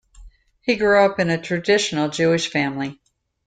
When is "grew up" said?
0.77-1.19